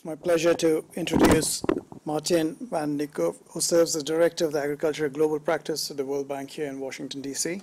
It's 0.00 0.06
my 0.06 0.14
pleasure 0.14 0.54
to 0.54 0.82
introduce 0.94 1.62
Martin 2.06 2.56
van 2.58 2.96
Nieuwkoop, 2.96 3.36
who 3.50 3.60
serves 3.60 3.94
as 3.94 4.02
Director 4.02 4.46
of 4.46 4.52
the 4.52 4.62
Agriculture 4.62 5.10
Global 5.10 5.38
Practice 5.38 5.90
at 5.90 5.98
the 5.98 6.06
World 6.06 6.26
Bank 6.26 6.48
here 6.48 6.68
in 6.68 6.80
Washington, 6.80 7.20
D.C. 7.20 7.60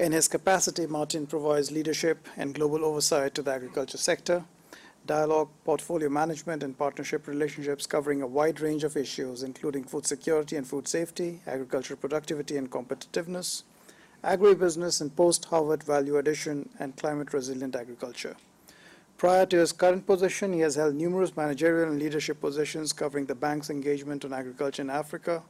In 0.00 0.10
his 0.10 0.26
capacity, 0.26 0.88
Martin 0.88 1.24
provides 1.24 1.70
leadership 1.70 2.26
and 2.36 2.52
global 2.52 2.84
oversight 2.84 3.36
to 3.36 3.42
the 3.42 3.52
agriculture 3.52 3.96
sector, 3.96 4.42
dialogue, 5.06 5.50
portfolio 5.64 6.08
management, 6.08 6.64
and 6.64 6.76
partnership 6.76 7.28
relationships 7.28 7.86
covering 7.86 8.22
a 8.22 8.26
wide 8.26 8.60
range 8.60 8.82
of 8.82 8.96
issues, 8.96 9.44
including 9.44 9.84
food 9.84 10.04
security 10.04 10.56
and 10.56 10.66
food 10.66 10.88
safety, 10.88 11.42
agricultural 11.46 11.96
productivity 11.96 12.56
and 12.56 12.72
competitiveness, 12.72 13.62
agribusiness 14.24 15.00
and 15.00 15.14
post-harvest 15.14 15.84
value 15.84 16.16
addition, 16.16 16.68
and 16.80 16.96
climate-resilient 16.96 17.76
agriculture. 17.76 18.34
Prior 19.22 19.46
to 19.46 19.58
his 19.58 19.70
current 19.70 20.04
position, 20.04 20.52
he 20.52 20.58
has 20.66 20.74
held 20.74 20.96
numerous 20.96 21.36
managerial 21.36 21.92
and 21.92 22.00
leadership 22.00 22.40
positions 22.40 22.92
covering 22.92 23.24
the 23.24 23.36
bank's 23.36 23.70
engagement 23.70 24.24
on 24.24 24.32
agriculture 24.32 24.82
in 24.82 24.90
Africa, 24.90 25.44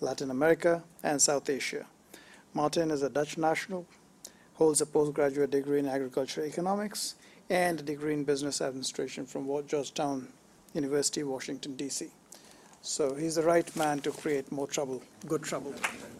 Latin 0.00 0.32
America, 0.32 0.82
and 1.04 1.22
South 1.22 1.48
Asia. 1.48 1.86
Martin 2.52 2.90
is 2.90 3.02
a 3.02 3.08
Dutch 3.08 3.38
national, 3.38 3.86
holds 4.54 4.80
a 4.80 4.86
postgraduate 4.86 5.52
degree 5.52 5.78
in 5.78 5.86
agricultural 5.86 6.48
economics, 6.48 7.14
and 7.48 7.78
a 7.78 7.84
degree 7.84 8.12
in 8.12 8.24
business 8.24 8.60
administration 8.60 9.24
from 9.24 9.46
Georgetown 9.68 10.26
University, 10.74 11.22
Washington, 11.22 11.76
D.C. 11.76 12.08
So 12.84 13.14
he's 13.14 13.36
the 13.36 13.42
right 13.42 13.76
man 13.76 14.00
to 14.00 14.10
create 14.10 14.50
more 14.50 14.66
trouble, 14.66 15.00
good 15.28 15.44
trouble. 15.44 15.72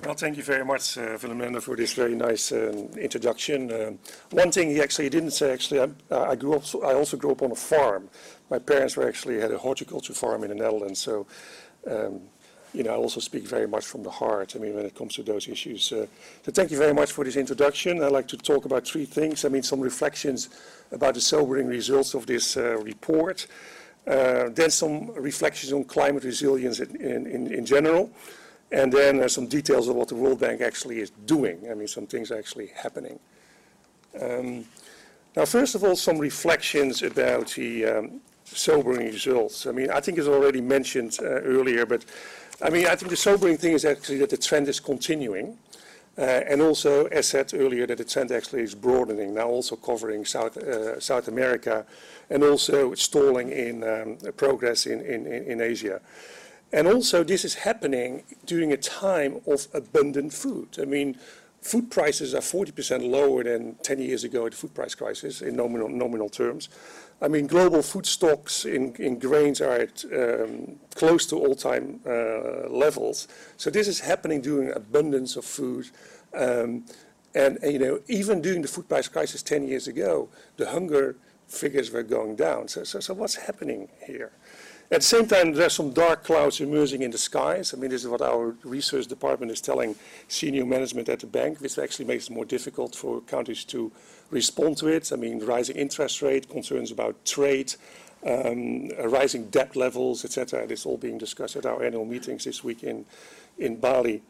Well, 0.04 0.14
thank 0.14 0.36
you 0.36 0.44
very 0.44 0.64
much, 0.64 0.96
uh, 0.96 1.18
for 1.18 1.74
this 1.74 1.92
very 1.92 2.14
nice 2.14 2.52
um, 2.52 2.88
introduction. 2.96 3.72
Um, 3.72 3.98
one 4.30 4.52
thing 4.52 4.70
he 4.70 4.80
actually 4.80 5.10
didn't 5.10 5.32
say, 5.32 5.52
actually, 5.52 5.80
I, 5.80 6.16
I, 6.16 6.36
grew 6.36 6.54
up, 6.54 6.62
I 6.84 6.94
also 6.94 7.16
grew 7.16 7.32
up 7.32 7.42
on 7.42 7.50
a 7.50 7.56
farm. 7.56 8.08
My 8.48 8.60
parents 8.60 8.96
were 8.96 9.08
actually 9.08 9.40
had 9.40 9.50
a 9.50 9.58
horticulture 9.58 10.14
farm 10.14 10.44
in 10.44 10.50
the 10.50 10.54
Netherlands, 10.54 11.00
so 11.00 11.26
um, 11.90 12.20
you 12.72 12.84
know, 12.84 12.92
I 12.92 12.96
also 12.96 13.18
speak 13.18 13.42
very 13.42 13.66
much 13.66 13.84
from 13.84 14.04
the 14.04 14.10
heart, 14.10 14.54
I 14.54 14.60
mean, 14.60 14.74
when 14.74 14.86
it 14.86 14.94
comes 14.94 15.14
to 15.16 15.24
those 15.24 15.48
issues. 15.48 15.92
Uh, 15.92 16.06
so 16.44 16.52
thank 16.52 16.70
you 16.70 16.78
very 16.78 16.94
much 16.94 17.10
for 17.10 17.24
this 17.24 17.36
introduction. 17.36 18.02
I'd 18.02 18.12
like 18.12 18.28
to 18.28 18.36
talk 18.36 18.64
about 18.64 18.86
three 18.86 19.04
things. 19.04 19.44
I 19.44 19.48
mean, 19.48 19.62
some 19.62 19.80
reflections 19.80 20.48
about 20.92 21.14
the 21.14 21.20
sobering 21.20 21.66
results 21.66 22.14
of 22.14 22.26
this 22.26 22.56
uh, 22.56 22.78
report. 22.78 23.46
Uh, 24.06 24.48
then 24.48 24.70
some 24.70 25.12
reflections 25.14 25.72
on 25.72 25.84
climate 25.84 26.24
resilience 26.24 26.80
in, 26.80 26.96
in, 26.96 27.52
in 27.52 27.64
general. 27.64 28.10
And 28.72 28.92
then 28.92 29.20
uh, 29.20 29.28
some 29.28 29.46
details 29.46 29.88
of 29.88 29.96
what 29.96 30.08
the 30.08 30.14
World 30.14 30.40
Bank 30.40 30.60
actually 30.60 31.00
is 31.00 31.10
doing. 31.26 31.68
I 31.70 31.74
mean, 31.74 31.86
some 31.86 32.06
things 32.06 32.32
actually 32.32 32.68
happening. 32.74 33.20
Um, 34.20 34.64
now, 35.36 35.44
first 35.44 35.74
of 35.74 35.84
all, 35.84 35.94
some 35.94 36.18
reflections 36.18 37.02
about 37.02 37.48
the 37.52 37.86
um, 37.86 38.20
sobering 38.44 39.06
results. 39.06 39.66
I 39.66 39.72
mean, 39.72 39.90
I 39.90 40.00
think 40.00 40.18
it's 40.18 40.28
already 40.28 40.60
mentioned 40.60 41.18
uh, 41.20 41.26
earlier, 41.26 41.86
but 41.86 42.04
I 42.60 42.70
mean, 42.70 42.86
I 42.86 42.96
think 42.96 43.10
the 43.10 43.16
sobering 43.16 43.56
thing 43.56 43.72
is 43.72 43.84
actually 43.84 44.18
that 44.18 44.30
the 44.30 44.36
trend 44.36 44.68
is 44.68 44.80
continuing. 44.80 45.58
Uh, 46.18 46.20
and 46.20 46.60
also, 46.60 47.06
as 47.06 47.26
said 47.26 47.52
earlier, 47.54 47.86
that 47.86 47.96
the 47.98 48.04
trend 48.04 48.30
actually 48.30 48.62
is 48.62 48.74
broadening, 48.74 49.32
now 49.34 49.48
also 49.48 49.76
covering 49.76 50.26
South, 50.26 50.58
uh, 50.58 51.22
America 51.26 51.86
and 52.28 52.44
also 52.44 52.94
stalling 52.94 53.50
in 53.50 53.82
um, 53.82 54.16
progress 54.36 54.86
in 54.86 55.60
Asia. 55.60 56.00
And 56.72 56.86
also, 56.86 57.22
this 57.22 57.44
is 57.44 57.54
happening 57.54 58.22
during 58.46 58.72
a 58.72 58.78
time 58.78 59.40
of 59.46 59.68
abundant 59.74 60.32
food. 60.32 60.68
I 60.80 60.86
mean, 60.86 61.18
food 61.62 61.90
prices 61.90 62.34
are 62.34 62.40
40% 62.40 63.08
lower 63.08 63.44
than 63.44 63.76
10 63.82 64.00
years 64.00 64.24
ago 64.24 64.46
at 64.46 64.52
the 64.52 64.58
food 64.58 64.74
price 64.74 64.94
crisis 64.94 65.40
in 65.40 65.56
nominal, 65.56 65.88
nominal 65.88 66.28
terms. 66.28 66.68
I 67.22 67.28
mean, 67.28 67.46
global 67.46 67.82
food 67.82 68.04
stocks 68.04 68.64
in, 68.64 68.94
in 68.96 69.20
grains 69.20 69.60
are 69.60 69.74
at 69.74 70.04
um, 70.12 70.76
close 70.96 71.24
to 71.26 71.36
all-time 71.36 72.00
uh, 72.04 72.68
levels. 72.68 73.28
So 73.56 73.70
this 73.70 73.86
is 73.86 74.00
happening 74.00 74.40
during 74.40 74.72
abundance 74.72 75.36
of 75.36 75.44
food. 75.44 75.88
Um, 76.34 76.84
and, 77.34 77.58
and, 77.62 77.72
you 77.72 77.78
know, 77.78 78.00
even 78.08 78.42
during 78.42 78.62
the 78.62 78.68
food 78.68 78.88
price 78.88 79.06
crisis 79.06 79.42
10 79.42 79.68
years 79.68 79.86
ago, 79.86 80.28
the 80.56 80.68
hunger 80.68 81.16
figures 81.46 81.92
were 81.92 82.02
going 82.02 82.34
down. 82.34 82.66
So, 82.66 82.82
so, 82.82 82.98
so 82.98 83.14
what's 83.14 83.36
happening 83.36 83.88
here? 84.04 84.32
At 84.92 85.00
the 85.00 85.06
same 85.06 85.26
time, 85.26 85.54
there's 85.54 85.72
some 85.72 85.94
dark 85.94 86.22
clouds 86.22 86.60
emerging 86.60 87.00
in 87.00 87.10
the 87.10 87.16
skies. 87.16 87.72
I 87.72 87.78
mean, 87.78 87.88
this 87.88 88.02
is 88.04 88.08
what 88.08 88.20
our 88.20 88.54
research 88.62 89.06
department 89.06 89.50
is 89.50 89.62
telling 89.62 89.96
senior 90.28 90.66
management 90.66 91.08
at 91.08 91.20
the 91.20 91.26
bank, 91.26 91.62
which 91.62 91.78
actually 91.78 92.04
makes 92.04 92.28
it 92.28 92.34
more 92.34 92.44
difficult 92.44 92.94
for 92.94 93.22
countries 93.22 93.64
to 93.64 93.90
respond 94.28 94.76
to 94.76 94.88
it. 94.88 95.10
I 95.10 95.16
mean, 95.16 95.38
rising 95.46 95.76
interest 95.76 96.20
rate, 96.20 96.46
concerns 96.50 96.90
about 96.90 97.24
trade, 97.24 97.74
um, 98.26 98.90
rising 99.10 99.48
debt 99.48 99.76
levels, 99.76 100.26
etc. 100.26 100.66
This 100.66 100.84
all 100.84 100.98
being 100.98 101.16
discussed 101.16 101.56
at 101.56 101.64
our 101.64 101.82
annual 101.82 102.04
meetings 102.04 102.44
this 102.44 102.62
week 102.62 102.82
in, 102.82 103.06
in 103.56 103.76
Bali. 103.76 104.20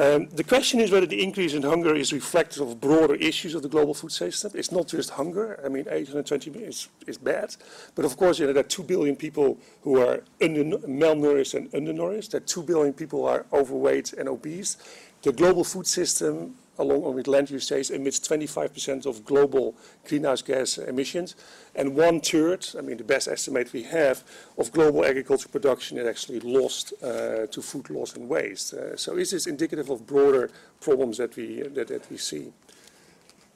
Um, 0.00 0.30
the 0.30 0.44
question 0.44 0.80
is 0.80 0.90
whether 0.90 1.04
the 1.04 1.22
increase 1.22 1.52
in 1.52 1.62
hunger 1.62 1.94
is 1.94 2.10
reflective 2.10 2.62
of 2.62 2.80
broader 2.80 3.16
issues 3.16 3.54
of 3.54 3.60
the 3.60 3.68
global 3.68 3.92
food 3.92 4.12
system. 4.12 4.50
It's 4.54 4.72
not 4.72 4.88
just 4.88 5.10
hunger. 5.10 5.60
I 5.62 5.68
mean, 5.68 5.84
820 5.90 6.50
million 6.52 6.70
is, 6.70 6.88
is 7.06 7.18
bad. 7.18 7.54
But 7.94 8.06
of 8.06 8.16
course, 8.16 8.38
you 8.38 8.46
know, 8.46 8.54
there 8.54 8.64
are 8.64 8.66
2 8.66 8.82
billion 8.84 9.14
people 9.14 9.58
who 9.82 10.00
are 10.00 10.22
malnourished 10.40 11.52
and 11.52 11.68
undernourished. 11.74 12.30
There 12.30 12.38
are 12.38 12.44
2 12.44 12.62
billion 12.62 12.94
people 12.94 13.20
who 13.20 13.26
are 13.26 13.44
overweight 13.52 14.14
and 14.14 14.26
obese. 14.26 14.78
The 15.20 15.32
global 15.32 15.64
food 15.64 15.86
system 15.86 16.54
along 16.78 17.14
with 17.14 17.26
land 17.26 17.50
use 17.50 17.68
change 17.68 17.90
emits 17.90 18.18
25% 18.20 19.06
of 19.06 19.24
global 19.24 19.74
greenhouse 20.08 20.42
gas 20.42 20.78
emissions. 20.78 21.34
And 21.74 21.94
one 21.94 22.20
third, 22.20 22.66
I 22.78 22.80
mean 22.80 22.96
the 22.96 23.04
best 23.04 23.28
estimate 23.28 23.72
we 23.72 23.82
have, 23.84 24.24
of 24.56 24.72
global 24.72 25.04
agriculture 25.04 25.48
production 25.48 25.98
is 25.98 26.06
actually 26.06 26.40
lost 26.40 26.92
uh, 27.02 27.46
to 27.46 27.62
food 27.62 27.90
loss 27.90 28.16
and 28.16 28.28
waste. 28.28 28.74
Uh, 28.74 28.96
so 28.96 29.16
is 29.16 29.30
this 29.30 29.46
indicative 29.46 29.90
of 29.90 30.06
broader 30.06 30.50
problems 30.80 31.18
that 31.18 31.36
we, 31.36 31.62
that, 31.62 31.88
that 31.88 32.10
we 32.10 32.16
see? 32.16 32.52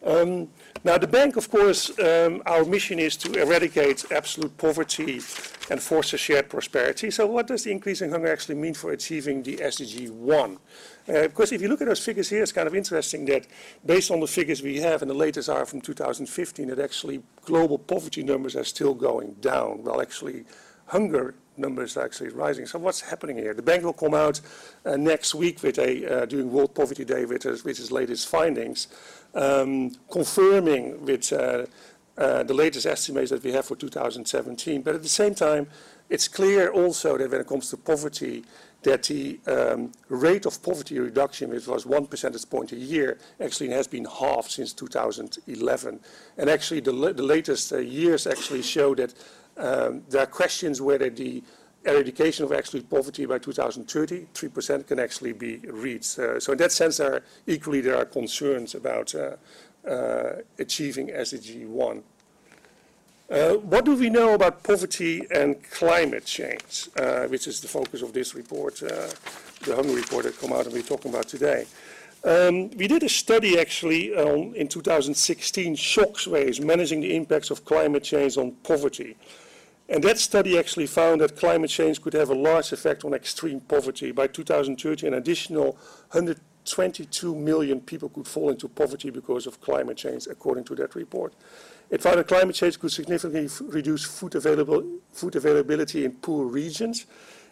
Um, 0.05 0.49
now, 0.85 0.99
the 0.99 1.07
bank, 1.07 1.37
of 1.37 1.51
course, 1.51 1.99
um, 1.99 2.43
our 2.45 2.65
mission 2.65 2.99
is 2.99 3.17
to 3.19 3.41
eradicate 3.41 4.05
absolute 4.13 4.57
poverty 4.59 5.15
and 5.71 5.81
foster 5.83 6.19
shared 6.19 6.51
prosperity. 6.51 7.11
So 7.11 7.27
what 7.27 7.47
does 7.47 7.65
the 7.65 7.71
increasing 7.71 8.11
hunger 8.11 8.31
actually 8.31 8.57
mean 8.57 8.75
for 8.75 8.93
achieving 8.93 9.43
the 9.43 9.57
SDG 9.57 10.11
1? 10.11 10.59
Uh, 11.09 11.23
because 11.23 11.53
if 11.53 11.63
you 11.63 11.69
look 11.69 11.81
at 11.81 11.89
those 11.89 12.05
figures 12.05 12.29
here, 12.29 12.43
it's 12.43 12.53
kind 12.53 12.69
of 12.69 12.75
interesting 12.75 13.25
that 13.27 13.47
based 13.87 14.11
on 14.11 14.21
the 14.21 14.27
figures 14.27 14.63
we 14.63 14.79
have, 14.81 15.01
and 15.01 15.11
the 15.11 15.15
latest 15.15 15.49
are 15.49 15.65
from 15.65 15.81
2015, 15.81 16.69
that 16.69 16.79
actually 16.79 17.23
global 17.47 17.79
poverty 17.79 18.23
numbers 18.23 18.55
are 18.57 18.65
still 18.65 18.93
going 18.93 19.33
down. 19.41 19.85
while 19.85 20.03
actually, 20.03 20.45
hunger 20.87 21.35
numbers 21.57 21.97
are 21.97 22.05
actually 22.05 22.31
rising. 22.31 22.67
So 22.67 22.79
what's 22.79 23.01
happening 23.01 23.37
here? 23.37 23.55
The 23.55 23.63
bank 23.63 23.85
will 23.85 23.93
come 23.93 24.15
out 24.15 24.41
uh, 24.85 24.97
next 24.97 25.35
week 25.35 25.63
with 25.63 25.79
a, 25.79 26.23
uh, 26.23 26.27
during 26.27 26.51
World 26.51 26.75
Poverty 26.75 27.05
Day 27.05 27.25
with, 27.25 27.47
its 27.47 27.91
latest 27.93 28.29
findings, 28.29 28.89
confirming 29.35 31.05
with 31.05 31.33
uh, 31.33 31.67
uh, 32.17 32.45
the 32.45 32.55
latest 32.55 32.87
estimates 32.87 33.31
that 33.31 33.43
we 33.43 33.53
have 33.53 33.67
for 33.67 33.77
2017. 33.77 34.83
But 34.83 34.95
at 34.95 35.03
the 35.03 35.09
same 35.09 35.35
time, 35.35 35.67
it's 36.09 36.29
clear 36.29 36.71
also 36.71 37.19
that 37.19 37.31
when 37.31 37.41
it 37.41 37.47
comes 37.47 37.71
to 37.71 37.77
poverty, 37.77 38.45
that 38.85 39.03
the 39.05 39.41
um, 39.47 39.93
rate 40.09 40.47
of 40.47 40.63
poverty 40.63 40.99
reduction, 40.99 41.51
which 41.51 41.67
was 41.67 41.87
one 41.87 42.07
percentage 42.07 42.49
point 42.49 42.71
a 42.73 42.77
year, 42.77 43.19
actually 43.41 43.71
has 43.71 43.89
been 43.89 44.05
halved 44.05 44.51
since 44.51 44.73
2011. 44.73 46.01
And 46.37 46.51
actually, 46.51 46.81
the, 46.81 46.93
the 46.93 47.23
latest 47.23 47.73
uh, 47.73 47.79
years 47.79 48.27
actually 48.27 48.63
show 48.63 48.95
that 48.95 49.15
um, 49.57 50.03
there 50.11 50.23
are 50.23 50.27
questions 50.27 50.81
whether 50.81 51.11
the 51.11 51.43
eradication 51.85 52.45
of 52.45 52.53
absolute 52.53 52.89
poverty 52.89 53.27
by 53.27 53.39
2030, 53.39 54.27
3% 54.35 54.87
can 54.87 54.99
actually 54.99 55.33
be 55.33 55.57
reached. 55.59 56.19
Uh, 56.19 56.41
so 56.41 56.53
in 56.53 56.59
that 56.59 56.73
sense, 56.73 56.99
there 56.99 57.15
are, 57.15 57.23
equally 57.47 57.81
there 57.81 57.97
are 57.97 58.05
concerns 58.05 58.75
about 58.75 59.15
uh, 59.15 59.37
uh 59.87 60.37
achieving 60.59 61.09
SDG 61.09 61.67
1. 61.67 62.03
Uh, 63.31 63.55
what 63.55 63.85
do 63.87 63.97
we 63.97 64.11
know 64.11 64.35
about 64.35 64.63
poverty 64.63 65.27
and 65.31 65.63
climate 65.71 66.27
change, 66.27 66.89
uh, 66.99 67.25
which 67.25 67.47
is 67.47 67.61
the 67.61 67.69
focus 67.69 68.03
of 68.03 68.13
this 68.13 68.35
report, 68.35 68.83
uh, 68.83 69.09
the 69.65 69.75
Hunger 69.75 69.95
report 69.95 70.25
that 70.25 70.39
come 70.39 70.53
out 70.53 70.67
and 70.67 70.75
we're 70.75 70.83
talking 70.83 71.11
about 71.11 71.27
today? 71.27 71.67
Um, 72.23 72.71
we 72.71 72.87
did 72.87 73.03
a 73.03 73.09
study 73.09 73.59
actually 73.59 74.15
um, 74.17 74.55
in 74.55 74.69
2016, 74.69 75.75
Shock 75.77 76.27
Waves, 76.27 76.61
managing 76.61 77.01
the 77.01 77.15
impacts 77.17 77.51
of 77.51 77.65
climate 77.65 78.05
change 78.05 78.39
on 78.39 78.53
poverty. 78.63 79.17
And 79.89 80.03
that 80.05 80.19
study 80.19 80.59
actually 80.59 80.87
found 80.87 81.21
that 81.21 81.37
climate 81.37 81.71
change 81.71 82.01
could 82.01 82.15
have 82.15 82.31
a 82.31 82.35
large 82.35 82.73
effect 82.73 83.05
on 83.05 83.13
extreme 83.13 83.61
poverty. 83.61 84.13
By 84.13 84.29
2030, 84.29 85.09
an 85.09 85.15
additional 85.15 85.73
122 86.13 87.35
million 87.35 87.81
people 87.81 88.09
could 88.09 88.27
fall 88.27 88.51
into 88.51 88.67
poverty 88.69 89.11
because 89.11 89.47
of 89.47 89.61
climate 89.61 89.99
change, 89.99 90.27
according 90.27 90.65
to 90.65 90.75
that 90.77 90.95
report. 90.95 91.35
It 91.91 92.01
found 92.01 92.19
that 92.19 92.29
climate 92.29 92.57
change 92.57 92.81
could 92.81 92.93
significantly 92.93 93.49
reduce 93.69 94.05
food, 94.05 94.35
available, 94.35 94.85
food 95.13 95.37
availability 95.37 96.07
in 96.07 96.13
poor 96.13 96.47
regions. 96.47 97.05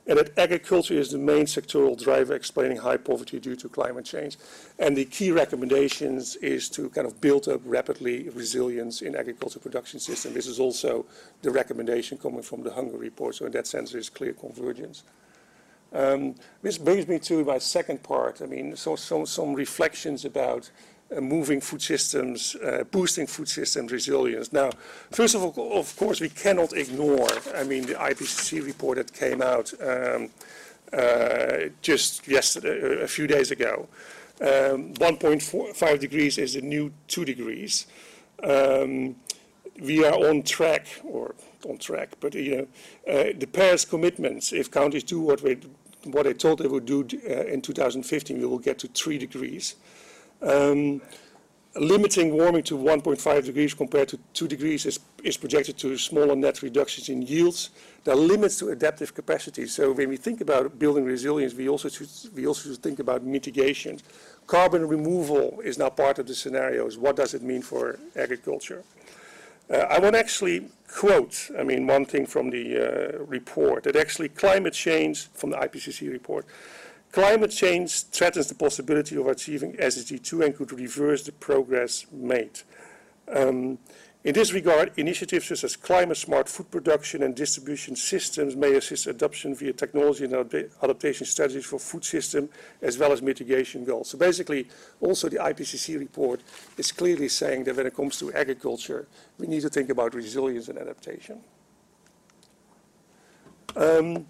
And 0.06 0.19
that 0.19 0.37
agriculture 0.37 0.94
is 0.94 1.10
the 1.10 1.19
main 1.19 1.46
sectoral 1.46 2.00
driver 2.00 2.34
explaining 2.34 2.78
high 2.78 2.96
poverty 2.96 3.38
due 3.38 3.54
to 3.54 3.69
climate 3.69 4.04
change. 4.04 4.37
And 4.78 4.96
the 4.96 5.04
key 5.04 5.31
recommendations 5.31 6.34
is 6.37 6.69
to 6.70 6.90
kind 6.90 7.06
of 7.06 7.20
build 7.20 7.46
up 7.46 7.60
rapidly 7.64 8.28
resilience 8.31 9.02
in 9.02 9.14
agriculture 9.14 9.60
production 9.60 10.00
system. 10.00 10.34
This 10.34 10.49
is 10.49 10.58
also 10.58 11.06
the 11.43 11.52
recommendation 11.52 12.19
coming 12.19 12.43
from 12.43 12.64
the 12.64 12.72
Hunger 12.72 12.96
report. 12.96 13.37
So 13.37 13.46
in 13.46 13.52
that 13.52 13.69
sense, 13.69 13.93
there's 13.93 14.10
clear 14.10 14.32
convergence. 14.32 15.04
Um, 15.93 16.34
this 16.62 16.78
brings 16.78 17.06
me 17.06 17.19
to 17.20 17.44
my 17.44 17.58
second 17.58 18.02
part. 18.02 18.43
I 18.43 18.46
mean, 18.46 18.75
so, 18.75 18.96
so 18.96 19.25
some 19.25 19.55
reflections 19.55 20.25
about 20.25 20.70
moving 21.20 21.60
food 21.60 21.82
systems, 21.82 22.56
uh, 22.56 22.84
boosting 22.90 23.26
food 23.26 23.48
system 23.48 23.86
resilience. 23.86 24.52
Now, 24.52 24.70
first 25.10 25.34
of 25.34 25.42
all, 25.42 25.78
of 25.78 25.96
course, 25.96 26.20
we 26.20 26.28
cannot 26.28 26.72
ignore, 26.72 27.28
I 27.54 27.64
mean, 27.64 27.86
the 27.86 27.94
IPCC 27.94 28.64
report 28.64 28.98
that 28.98 29.12
came 29.12 29.42
out 29.42 29.72
um, 29.80 30.30
uh, 30.92 31.68
just 31.80 32.26
yesterday, 32.28 33.02
a 33.02 33.08
few 33.08 33.26
days 33.26 33.50
ago. 33.50 33.88
Um, 34.40 34.94
1.5 34.94 36.00
degrees 36.00 36.38
is 36.38 36.54
the 36.54 36.62
new 36.62 36.92
2 37.08 37.24
degrees. 37.24 37.86
Um, 38.42 39.16
we 39.80 40.04
are 40.04 40.14
on 40.14 40.42
track, 40.42 40.86
or 41.04 41.34
on 41.68 41.78
track, 41.78 42.10
but 42.20 42.34
you 42.34 42.56
know, 42.56 42.66
uh, 43.12 43.32
the 43.38 43.46
Paris 43.46 43.84
commitments, 43.84 44.52
if 44.52 44.70
countries 44.70 45.04
do 45.04 45.20
what, 45.20 45.42
we, 45.42 45.58
what 46.04 46.24
they 46.24 46.34
told 46.34 46.58
they 46.58 46.66
would 46.66 46.86
do 46.86 47.06
uh, 47.28 47.44
in 47.44 47.62
2015, 47.62 48.38
we 48.38 48.46
will 48.46 48.58
get 48.58 48.78
to 48.80 48.88
3 48.88 49.18
degrees. 49.18 49.76
Um, 50.42 51.00
limiting 51.74 52.32
warming 52.32 52.62
to 52.64 52.76
1.5 52.76 53.44
degrees 53.44 53.74
compared 53.74 54.08
to 54.08 54.18
2 54.34 54.46
degrees 54.48 54.84
is, 54.84 55.00
is 55.22 55.36
projected 55.36 55.78
to 55.78 55.96
smaller 55.96 56.36
net 56.36 56.62
reductions 56.62 57.08
in 57.08 57.22
yields. 57.22 57.70
There 58.04 58.14
are 58.14 58.16
limits 58.16 58.58
to 58.58 58.68
adaptive 58.68 59.14
capacity. 59.14 59.66
So 59.66 59.92
when 59.92 60.08
we 60.08 60.16
think 60.16 60.40
about 60.40 60.78
building 60.78 61.04
resilience, 61.04 61.54
we 61.54 61.68
also 61.68 61.88
should, 61.88 62.10
we 62.34 62.46
also 62.46 62.68
should 62.68 62.82
think 62.82 62.98
about 62.98 63.22
mitigation. 63.22 64.00
Carbon 64.46 64.86
removal 64.86 65.60
is 65.64 65.78
now 65.78 65.88
part 65.88 66.18
of 66.18 66.26
the 66.26 66.34
scenarios. 66.34 66.98
What 66.98 67.16
does 67.16 67.32
it 67.32 67.42
mean 67.42 67.62
for 67.62 67.98
agriculture? 68.16 68.84
Uh, 69.70 69.76
I 69.76 69.98
want 70.00 70.14
to 70.14 70.18
actually 70.18 70.68
quote, 70.92 71.50
I 71.58 71.62
mean, 71.62 71.86
one 71.86 72.04
thing 72.04 72.26
from 72.26 72.50
the 72.50 72.76
uh, 72.76 73.24
report, 73.24 73.84
that 73.84 73.96
actually 73.96 74.28
climate 74.28 74.74
change, 74.74 75.28
from 75.32 75.50
the 75.50 75.56
IPCC 75.56 76.10
report, 76.12 76.44
Climate 77.12 77.50
change 77.50 78.04
threatens 78.04 78.46
the 78.48 78.54
possibility 78.54 79.16
of 79.16 79.26
achieving 79.26 79.74
SDG2 79.74 80.46
and 80.46 80.56
could 80.56 80.72
reverse 80.72 81.22
the 81.22 81.32
progress 81.32 82.06
made. 82.10 82.60
Um, 83.30 83.78
in 84.24 84.32
this 84.32 84.52
regard, 84.54 84.92
initiatives 84.96 85.48
such 85.48 85.64
as 85.64 85.76
climate-smart 85.76 86.48
food 86.48 86.70
production 86.70 87.22
and 87.24 87.34
distribution 87.34 87.96
systems 87.96 88.56
may 88.56 88.76
assist 88.76 89.08
adoption 89.08 89.54
via 89.54 89.74
technology 89.74 90.24
and 90.24 90.32
adaptation 90.82 91.26
strategies 91.26 91.66
for 91.66 91.78
food 91.78 92.04
system, 92.04 92.48
as 92.80 92.96
well 92.96 93.12
as 93.12 93.20
mitigation 93.20 93.84
goals. 93.84 94.08
So 94.08 94.16
basically, 94.16 94.68
also 95.00 95.28
the 95.28 95.36
IPCC 95.36 95.98
report 95.98 96.40
is 96.78 96.92
clearly 96.92 97.28
saying 97.28 97.64
that 97.64 97.76
when 97.76 97.86
it 97.86 97.94
comes 97.94 98.18
to 98.20 98.32
agriculture, 98.32 99.06
we 99.38 99.48
need 99.48 99.62
to 99.62 99.68
think 99.68 99.90
about 99.90 100.14
resilience 100.14 100.68
and 100.68 100.78
adaptation. 100.78 101.40
Um, 103.76 104.26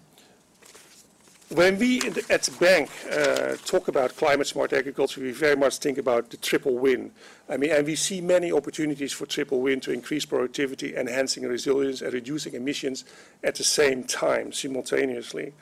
when 1.49 1.77
we 1.77 1.99
the, 1.99 2.25
at 2.29 2.43
the 2.43 2.51
bank 2.51 2.89
uh, 3.11 3.55
talk 3.65 3.87
about 3.87 4.15
climate 4.15 4.47
smart 4.47 4.73
agriculture, 4.73 5.21
we 5.21 5.31
very 5.31 5.55
much 5.55 5.77
think 5.77 5.97
about 5.97 6.29
the 6.29 6.37
triple 6.37 6.77
win. 6.77 7.11
I 7.49 7.57
mean, 7.57 7.71
and 7.71 7.85
we 7.85 7.95
see 7.95 8.21
many 8.21 8.51
opportunities 8.51 9.11
for 9.13 9.25
triple 9.25 9.61
win 9.61 9.79
to 9.81 9.91
increase 9.91 10.25
productivity, 10.25 10.95
enhancing 10.95 11.43
resilience, 11.47 12.01
and 12.01 12.13
reducing 12.13 12.53
emissions 12.53 13.05
at 13.43 13.55
the 13.55 13.63
same 13.63 14.03
time, 14.03 14.51
simultaneously. 14.51 15.53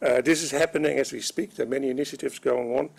Uh, 0.00 0.20
this 0.20 0.42
is 0.42 0.50
happening 0.50 0.98
as 0.98 1.12
we 1.12 1.20
speak. 1.20 1.56
There 1.56 1.66
are 1.66 1.68
many 1.68 1.90
initiatives 1.90 2.38
going 2.38 2.76
on. 2.78 2.90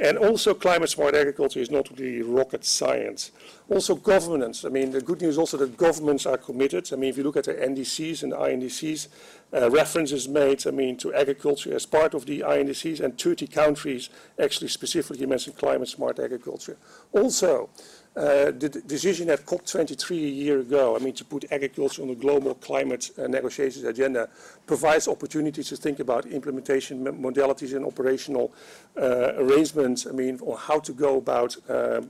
And 0.00 0.18
also 0.18 0.54
climate 0.54 0.90
smart 0.90 1.14
agriculture 1.14 1.60
is 1.60 1.70
not 1.70 1.88
really 1.90 2.22
rocket 2.22 2.64
science. 2.64 3.30
Also 3.68 3.94
governance. 3.94 4.64
I 4.64 4.68
mean, 4.68 4.90
the 4.90 5.00
good 5.00 5.20
news 5.20 5.38
also 5.38 5.56
that 5.58 5.76
governments 5.76 6.26
are 6.26 6.38
committed. 6.38 6.92
I 6.92 6.96
mean, 6.96 7.10
if 7.10 7.16
you 7.16 7.22
look 7.22 7.36
at 7.36 7.44
the 7.44 7.54
NDCs 7.54 8.22
and 8.22 8.32
the 8.32 8.36
INDCs, 8.36 9.08
uh, 9.54 9.70
references 9.70 10.28
made, 10.28 10.66
I 10.66 10.70
mean, 10.70 10.96
to 10.98 11.12
agriculture 11.14 11.74
as 11.74 11.86
part 11.86 12.14
of 12.14 12.26
the 12.26 12.40
INDCs 12.40 13.00
and 13.00 13.18
30 13.18 13.46
countries 13.48 14.08
actually 14.42 14.68
specifically 14.68 15.26
mentioned 15.26 15.56
climate 15.56 15.88
smart 15.88 16.18
agriculture. 16.18 16.76
Also, 17.12 17.68
uh, 18.14 18.50
the 18.50 18.68
decision 18.86 19.30
at 19.30 19.46
COP23 19.46 20.10
a 20.10 20.14
year 20.14 20.60
ago, 20.60 20.94
I 20.94 20.98
mean, 20.98 21.14
to 21.14 21.24
put 21.24 21.50
agriculture 21.50 22.02
on 22.02 22.08
the 22.08 22.14
global 22.14 22.54
climate 22.54 23.10
uh, 23.18 23.26
negotiations 23.26 23.84
agenda, 23.84 24.28
provides 24.66 25.08
opportunities 25.08 25.68
to 25.68 25.76
think 25.76 25.98
about 25.98 26.26
implementation 26.26 27.04
modalities 27.04 27.74
and 27.74 27.86
operational 27.86 28.52
uh, 29.00 29.32
arrangements, 29.36 30.06
I 30.06 30.12
mean, 30.12 30.38
on 30.42 30.58
how 30.58 30.78
to 30.80 30.92
go 30.92 31.16
about 31.16 31.56
uh, 31.70 32.02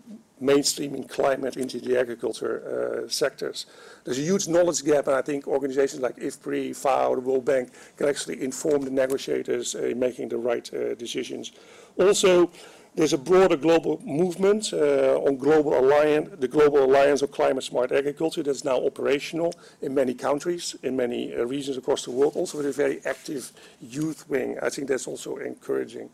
mainstreaming 0.42 1.08
climate 1.08 1.56
into 1.56 1.78
the 1.78 1.98
agriculture 1.98 3.04
uh, 3.04 3.08
sectors. 3.08 3.66
There's 4.04 4.18
a 4.18 4.22
huge 4.22 4.48
knowledge 4.48 4.84
gap, 4.84 5.06
and 5.06 5.16
I 5.16 5.22
think 5.22 5.46
organizations 5.46 6.02
like 6.02 6.16
IFPRI, 6.16 6.74
FAO, 6.74 7.14
the 7.14 7.20
World 7.20 7.44
Bank 7.44 7.70
can 7.96 8.08
actually 8.08 8.42
inform 8.42 8.82
the 8.82 8.90
negotiators 8.90 9.74
in 9.74 9.98
making 9.98 10.28
the 10.28 10.38
right 10.38 10.64
decisions. 10.98 11.52
Also, 11.96 12.50
there's 12.94 13.14
a 13.14 13.18
broader 13.18 13.56
global 13.56 14.02
movement 14.04 14.70
uh, 14.74 15.18
on 15.24 15.38
global 15.38 15.78
alliance, 15.78 16.28
the 16.38 16.48
Global 16.48 16.84
Alliance 16.84 17.22
of 17.22 17.30
Climate 17.30 17.64
Smart 17.64 17.90
Agriculture 17.90 18.42
that's 18.42 18.64
now 18.64 18.84
operational 18.84 19.54
in 19.80 19.94
many 19.94 20.12
countries, 20.12 20.76
in 20.82 20.94
many 20.94 21.34
uh, 21.34 21.44
regions 21.44 21.78
across 21.78 22.04
the 22.04 22.10
world, 22.10 22.36
also 22.36 22.58
with 22.58 22.66
a 22.66 22.72
very 22.72 23.00
active 23.06 23.50
youth 23.80 24.28
wing. 24.28 24.58
I 24.60 24.68
think 24.68 24.88
that's 24.88 25.06
also 25.06 25.36
encouraging. 25.36 26.10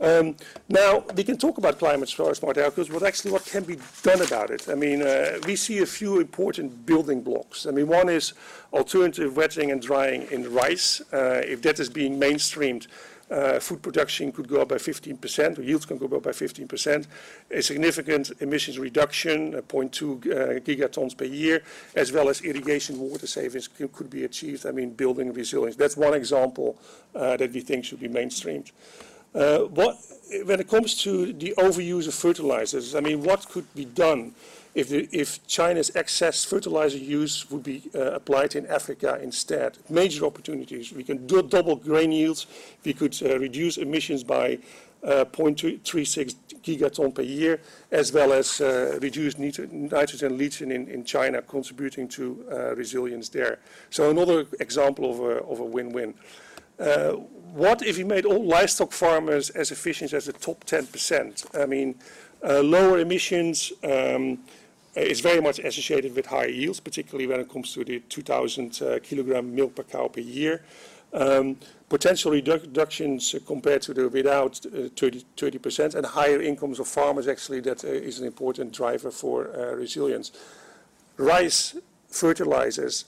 Um, 0.00 0.36
now, 0.68 1.04
we 1.16 1.24
can 1.24 1.36
talk 1.36 1.58
about 1.58 1.78
climate 1.78 2.08
smart 2.08 2.56
agriculture, 2.56 2.92
but 2.92 3.02
actually 3.02 3.32
what 3.32 3.44
can 3.44 3.64
be 3.64 3.78
done 4.02 4.22
about 4.22 4.50
it? 4.50 4.68
I 4.68 4.74
mean, 4.74 5.02
uh, 5.02 5.38
we 5.44 5.56
see 5.56 5.80
a 5.80 5.86
few 5.86 6.20
important 6.20 6.86
building 6.86 7.20
blocks. 7.20 7.66
I 7.66 7.72
mean, 7.72 7.88
one 7.88 8.08
is 8.08 8.34
alternative 8.72 9.36
wetting 9.36 9.72
and 9.72 9.82
drying 9.82 10.22
in 10.30 10.52
rice. 10.52 11.00
Uh, 11.12 11.42
if 11.44 11.62
that 11.62 11.80
is 11.80 11.88
being 11.88 12.18
mainstreamed, 12.18 12.86
uh, 13.30 13.58
food 13.58 13.82
production 13.82 14.32
could 14.32 14.48
go 14.48 14.62
up 14.62 14.68
by 14.68 14.76
15%, 14.76 15.58
or 15.58 15.62
yields 15.62 15.84
can 15.84 15.98
go 15.98 16.06
up 16.16 16.22
by 16.22 16.30
15%, 16.30 17.06
a 17.50 17.62
significant 17.62 18.30
emissions 18.40 18.78
reduction, 18.78 19.54
uh, 19.56 19.60
0.2 19.62 20.26
uh, 20.26 20.60
gigatons 20.60 21.16
per 21.16 21.24
year, 21.24 21.62
as 21.94 22.12
well 22.12 22.28
as 22.28 22.40
irrigation 22.42 22.98
water 22.98 23.26
savings 23.26 23.68
could, 23.68 23.92
could 23.92 24.08
be 24.08 24.24
achieved, 24.24 24.64
I 24.64 24.70
mean, 24.70 24.90
building 24.90 25.32
resilience. 25.32 25.76
That's 25.76 25.96
one 25.96 26.14
example 26.14 26.78
uh, 27.14 27.36
that 27.36 27.52
we 27.52 27.60
think 27.60 27.84
should 27.84 28.00
be 28.00 28.08
mainstreamed. 28.08 28.70
Uh, 29.34 29.58
what, 29.60 29.98
when 30.44 30.60
it 30.60 30.68
comes 30.68 30.94
to 31.02 31.32
the 31.32 31.54
overuse 31.58 32.08
of 32.08 32.14
fertilizers, 32.14 32.94
I 32.94 33.00
mean, 33.00 33.22
what 33.22 33.48
could 33.48 33.72
be 33.74 33.84
done 33.84 34.34
if, 34.74 34.88
the, 34.90 35.08
if 35.10 35.44
China's 35.46 35.94
excess 35.96 36.44
fertilizer 36.44 36.98
use 36.98 37.50
would 37.50 37.62
be 37.62 37.82
uh, 37.94 38.12
applied 38.12 38.54
in 38.54 38.66
Africa 38.66 39.18
instead. 39.20 39.78
Major 39.88 40.24
opportunities. 40.24 40.92
We 40.92 41.02
can 41.02 41.26
do 41.26 41.42
double 41.42 41.76
grain 41.76 42.12
yields. 42.12 42.46
We 42.84 42.92
could 42.92 43.20
uh, 43.22 43.38
reduce 43.38 43.76
emissions 43.78 44.22
by 44.22 44.58
uh, 45.02 45.24
0.36 45.26 46.34
gigaton 46.62 47.14
per 47.14 47.22
year, 47.22 47.60
as 47.90 48.12
well 48.12 48.32
as 48.32 48.60
uh, 48.60 48.98
reduce 49.00 49.38
nitrogen 49.38 50.36
leaching 50.38 50.70
in, 50.70 50.88
in 50.88 51.04
China, 51.04 51.40
contributing 51.42 52.08
to 52.08 52.44
uh, 52.50 52.74
resilience 52.74 53.28
there. 53.28 53.58
So 53.90 54.10
another 54.10 54.46
example 54.60 55.10
of 55.10 55.20
a, 55.20 55.42
of 55.44 55.60
a 55.60 55.64
win-win. 55.64 56.14
Uh, 56.78 57.12
what 57.52 57.82
if 57.82 57.96
we 57.96 58.04
made 58.04 58.24
all 58.24 58.44
livestock 58.44 58.92
farmers 58.92 59.50
as 59.50 59.70
efficient 59.70 60.12
as 60.12 60.26
the 60.26 60.32
top 60.32 60.64
10%? 60.64 61.60
I 61.60 61.66
mean, 61.66 61.96
uh, 62.44 62.60
lower 62.60 62.98
emissions, 63.00 63.72
um, 63.82 64.38
is 64.94 65.20
very 65.20 65.40
much 65.40 65.58
associated 65.58 66.14
with 66.14 66.26
higher 66.26 66.48
yields, 66.48 66.80
particularly 66.80 67.26
when 67.26 67.40
it 67.40 67.48
comes 67.48 67.72
to 67.72 67.84
the 67.84 68.00
2,000 68.00 68.82
uh, 68.82 68.98
kilogram 69.02 69.54
milk 69.54 69.74
per 69.74 69.82
cow 69.82 70.08
per 70.08 70.20
year. 70.20 70.62
Um, 71.12 71.56
potential 71.88 72.32
reductions 72.32 73.34
compared 73.46 73.82
to 73.82 73.94
the 73.94 74.08
without 74.08 74.60
uh, 74.66 74.88
30, 74.94 75.58
percent 75.58 75.94
and 75.94 76.04
higher 76.04 76.42
incomes 76.42 76.78
of 76.78 76.86
farmers 76.86 77.26
actually 77.28 77.60
that 77.60 77.84
uh, 77.84 77.88
is 77.88 78.18
an 78.20 78.26
important 78.26 78.72
driver 78.72 79.10
for 79.10 79.44
resilience. 79.76 80.32
Rice 81.16 81.76
fertilizers 82.08 83.04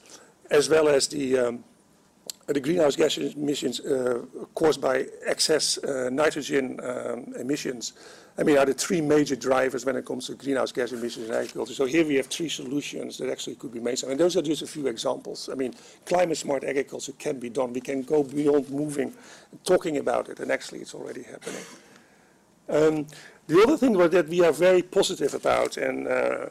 as 0.50 0.68
well 0.68 0.88
as 0.88 1.08
the 1.08 1.38
um, 1.38 1.64
the 2.52 2.60
greenhouse 2.60 2.96
gas 2.96 3.18
emissions 3.18 3.80
uh, 3.80 4.24
caused 4.54 4.80
by 4.80 5.06
excess 5.26 5.78
nitrogen 6.10 6.78
um, 6.82 7.32
emissions 7.38 7.92
I 8.40 8.42
mean, 8.42 8.56
are 8.56 8.64
the 8.64 8.72
three 8.72 9.02
major 9.02 9.36
drivers 9.36 9.84
when 9.84 9.96
it 9.96 10.06
comes 10.06 10.26
to 10.28 10.34
greenhouse 10.34 10.72
gas 10.72 10.92
emissions 10.92 11.28
in 11.28 11.34
agriculture. 11.34 11.74
So 11.74 11.84
here 11.84 12.06
we 12.06 12.14
have 12.14 12.26
three 12.26 12.48
solutions 12.48 13.18
that 13.18 13.28
actually 13.28 13.56
could 13.56 13.70
be 13.70 13.80
made. 13.80 14.02
I 14.02 14.10
And 14.10 14.18
those 14.18 14.34
are 14.36 14.42
just 14.42 14.62
a 14.62 14.66
few 14.66 14.86
examples. 14.86 15.50
I 15.52 15.54
mean, 15.54 15.74
climate 16.06 16.38
smart 16.38 16.64
agriculture 16.64 17.12
can 17.18 17.38
be 17.38 17.50
done. 17.50 17.74
We 17.74 17.82
can 17.82 18.02
go 18.02 18.22
beyond 18.22 18.70
moving, 18.70 19.12
talking 19.64 19.98
about 19.98 20.30
it, 20.30 20.40
and 20.40 20.50
actually 20.50 20.80
it's 20.80 20.94
already 20.94 21.22
happening. 21.22 21.64
Um, 22.68 23.06
the 23.46 23.62
other 23.62 23.76
thing 23.76 23.92
that 23.98 24.28
we 24.28 24.42
are 24.42 24.52
very 24.52 24.82
positive 24.82 25.34
about, 25.34 25.76
and 25.76 26.08
uh, 26.08 26.46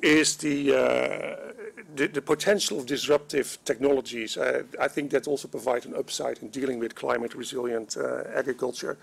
is 0.00 0.36
the, 0.36 0.74
uh, 0.74 1.52
the, 1.94 2.08
the 2.08 2.22
potential 2.22 2.78
of 2.78 2.86
disruptive 2.86 3.58
technologies. 3.64 4.36
Uh, 4.36 4.62
I 4.80 4.88
think 4.88 5.10
that 5.10 5.26
also 5.26 5.48
provides 5.48 5.86
an 5.86 5.94
upside 5.94 6.38
in 6.38 6.48
dealing 6.48 6.78
with 6.78 6.94
climate 6.94 7.34
resilient 7.34 7.96
uh, 7.96 8.24
agriculture. 8.34 8.98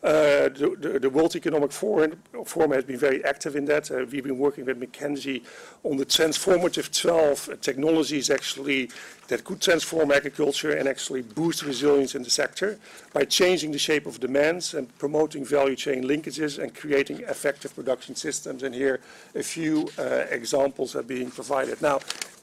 Uh, 0.00 0.48
the, 0.50 0.98
the, 1.02 1.10
World 1.10 1.34
Economic 1.34 1.72
Forum, 1.72 2.22
Forum, 2.44 2.70
has 2.70 2.84
been 2.84 2.98
very 2.98 3.24
active 3.24 3.56
in 3.56 3.64
that. 3.64 3.90
Uh, 3.90 4.06
we've 4.08 4.22
been 4.22 4.38
working 4.38 4.64
with 4.64 4.80
McKinsey 4.80 5.42
on 5.82 5.96
the 5.96 6.06
transformative 6.06 6.96
12 6.96 7.60
technologies 7.60 8.30
actually 8.30 8.90
that 9.26 9.42
could 9.42 9.60
transform 9.60 10.12
agriculture 10.12 10.70
and 10.70 10.88
actually 10.88 11.22
boost 11.22 11.64
resilience 11.64 12.14
in 12.14 12.22
the 12.22 12.30
sector 12.30 12.78
by 13.12 13.24
changing 13.24 13.72
the 13.72 13.78
shape 13.78 14.06
of 14.06 14.20
demands 14.20 14.74
and 14.74 14.96
promoting 14.98 15.44
value 15.44 15.74
chain 15.74 16.04
linkages 16.04 16.62
and 16.62 16.76
creating 16.76 17.18
effective 17.22 17.74
production 17.74 18.14
systems. 18.14 18.62
And 18.62 18.72
here 18.72 19.00
a 19.34 19.42
few 19.42 19.88
uh, 19.98 20.26
examples 20.30 20.94
are 20.94 21.02
being 21.02 21.28
provided. 21.28 21.82
Now, 21.82 21.98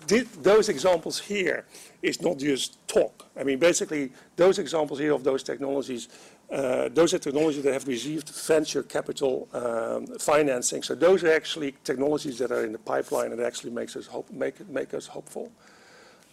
those 0.07 0.69
examples 0.69 1.19
here 1.19 1.65
is 2.01 2.21
not 2.21 2.37
just 2.37 2.85
talk. 2.87 3.25
I 3.37 3.43
mean, 3.43 3.59
basically, 3.59 4.11
those 4.35 4.59
examples 4.59 4.99
here 4.99 5.13
of 5.13 5.23
those 5.23 5.41
technologies 5.41 6.07
uh, 6.51 6.89
those 6.89 7.13
are 7.13 7.19
technologies 7.19 7.63
that 7.63 7.73
have 7.73 7.87
received 7.87 8.29
venture 8.29 8.83
capital 8.83 9.47
um, 9.53 10.05
financing. 10.19 10.83
So 10.83 10.95
those 10.95 11.23
are 11.23 11.31
actually 11.31 11.75
technologies 11.83 12.37
that 12.37 12.51
are 12.51 12.63
in 12.63 12.71
the 12.71 12.79
pipeline 12.79 13.31
and 13.31 13.41
actually 13.41 13.71
makes 13.71 13.95
us 13.95 14.05
hope, 14.05 14.29
make, 14.31 14.67
make 14.69 14.93
us 14.93 15.07
hopeful. 15.07 15.51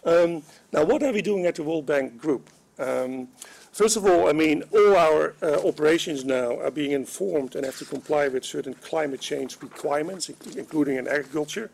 Um, 0.05 0.43
now, 0.71 0.83
what 0.83 1.01
are 1.01 1.11
we 1.11 1.21
doing 1.21 1.45
at 1.45 1.55
the 1.55 1.63
World 1.63 1.85
Bank 1.85 2.17
Group? 2.17 2.49
Um, 2.77 3.27
first 3.71 3.97
of 3.97 4.05
all, 4.05 4.27
I 4.27 4.33
mean, 4.33 4.63
all 4.71 4.95
our 4.95 5.35
uh, 5.41 5.67
operations 5.67 6.25
now 6.25 6.59
are 6.59 6.71
being 6.71 6.91
informed 6.91 7.55
and 7.55 7.65
have 7.65 7.77
to 7.77 7.85
comply 7.85 8.27
with 8.27 8.43
certain 8.43 8.73
climate 8.75 9.21
change 9.21 9.57
requirements, 9.61 10.29
including 10.55 10.97
in 10.97 11.07
agriculture. 11.07 11.71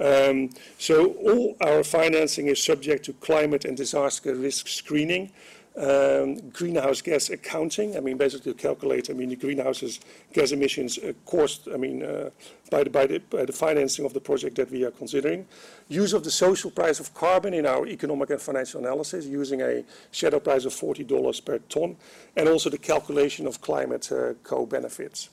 Um, 0.00 0.50
so 0.78 1.12
all 1.12 1.56
our 1.60 1.84
financing 1.84 2.48
is 2.48 2.62
subject 2.62 3.04
to 3.06 3.12
climate 3.14 3.64
and 3.64 3.76
disaster 3.76 4.34
risk 4.34 4.68
screening, 4.68 5.30
um, 5.76 6.50
greenhouse 6.50 7.00
gas 7.00 7.30
accounting. 7.30 7.96
I 7.96 8.00
mean, 8.00 8.16
basically 8.16 8.52
to 8.52 8.58
calculate, 8.58 9.10
I 9.10 9.12
mean, 9.12 9.28
the 9.28 9.36
greenhouse 9.36 10.00
gas 10.32 10.52
emissions 10.52 10.98
uh, 10.98 11.12
caused, 11.24 11.68
I 11.72 11.76
mean, 11.76 12.02
uh, 12.02 12.30
by, 12.70 12.84
the, 12.84 12.90
by, 12.90 13.06
the, 13.06 13.18
by 13.18 13.44
the 13.44 13.52
financing 13.52 14.04
of 14.04 14.12
the 14.12 14.20
project 14.20 14.56
that 14.56 14.70
we 14.70 14.84
are 14.84 14.92
considering. 14.92 15.46
Use 15.88 16.12
of 16.12 16.22
the 16.22 16.30
social 16.30 16.70
price 16.70 17.00
of 17.00 17.12
carbon 17.14 17.54
in 17.54 17.66
our 17.66 17.86
economic 17.86 18.30
and 18.30 18.40
financial 18.40 18.80
analysis 18.80 19.26
using 19.26 19.62
a 19.62 19.84
shadow 20.12 20.38
price 20.38 20.64
of 20.64 20.72
$40 20.72 21.44
per 21.44 21.58
ton, 21.68 21.96
and 22.36 22.48
also 22.48 22.70
the 22.70 22.78
calculation 22.78 23.46
of 23.46 23.60
climate 23.60 24.10
uh, 24.12 24.34
co-benefits. 24.44 25.28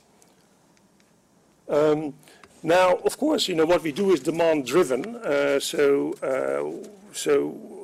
Um, 1.69 2.13
now, 2.63 2.95
of 3.05 3.17
course, 3.17 3.47
you 3.47 3.55
know, 3.55 3.65
what 3.65 3.81
we 3.81 3.91
do 3.91 4.11
is 4.11 4.19
demand 4.19 4.67
driven. 4.67 5.15
Uh, 5.15 5.59
so, 5.59 6.13
uh, 6.21 6.87
so 7.13 7.80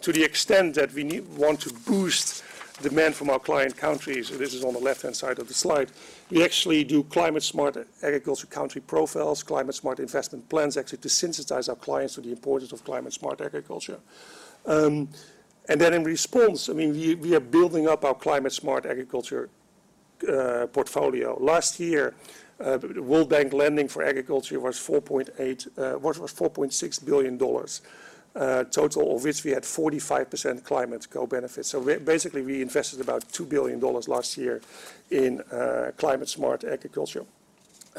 to 0.00 0.12
the 0.12 0.22
extent 0.22 0.74
that 0.74 0.92
we 0.92 1.04
need, 1.04 1.26
want 1.36 1.60
to 1.60 1.72
boost 1.86 2.44
demand 2.82 3.14
from 3.14 3.30
our 3.30 3.38
client 3.38 3.76
countries, 3.76 4.30
this 4.30 4.54
is 4.54 4.64
on 4.64 4.72
the 4.72 4.78
left-hand 4.78 5.16
side 5.16 5.38
of 5.38 5.48
the 5.48 5.54
slide, 5.54 5.90
we 6.30 6.44
actually 6.44 6.84
do 6.84 7.02
climate-smart 7.04 7.76
agriculture 8.02 8.46
country 8.46 8.80
profiles, 8.80 9.42
climate-smart 9.42 9.98
investment 9.98 10.48
plans, 10.48 10.76
actually 10.76 10.98
to 10.98 11.08
sensitize 11.08 11.68
our 11.68 11.74
clients 11.74 12.14
to 12.14 12.20
the 12.20 12.30
importance 12.30 12.72
of 12.72 12.84
climate-smart 12.84 13.40
agriculture. 13.40 13.98
Um, 14.66 15.08
and 15.68 15.80
then 15.80 15.92
in 15.92 16.04
response, 16.04 16.68
I 16.68 16.72
mean, 16.72 16.92
we, 16.92 17.14
we 17.16 17.34
are 17.34 17.40
building 17.40 17.88
up 17.88 18.04
our 18.04 18.14
climate-smart 18.14 18.86
agriculture 18.86 19.50
uh, 20.28 20.66
portfolio. 20.72 21.36
Last 21.40 21.80
year, 21.80 22.14
uh, 22.60 22.78
World 22.96 23.28
Bank 23.28 23.52
lending 23.52 23.88
for 23.88 24.02
agriculture 24.02 24.58
was 24.60 24.76
4.8, 24.76 25.94
uh, 25.94 25.98
was, 25.98 26.18
was 26.18 26.32
4.6 26.32 27.04
billion 27.04 27.36
dollars 27.36 27.82
total 28.70 29.16
of 29.16 29.24
which 29.24 29.44
we 29.44 29.50
had 29.50 29.64
45% 29.64 30.64
climate 30.64 31.10
co-benefits. 31.10 31.68
So 31.68 31.80
basically 31.98 32.42
we 32.42 32.62
invested 32.62 33.00
about 33.00 33.26
$2 33.28 33.48
billion 33.48 33.80
last 33.80 34.38
year 34.38 34.60
in 35.10 35.40
uh, 35.40 35.90
climate 35.96 36.28
smart 36.28 36.64
agriculture. 36.64 37.24